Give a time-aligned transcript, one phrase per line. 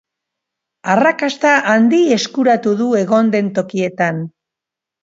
[0.93, 4.27] Arrakasta handi eskuratu du egon den tokietan.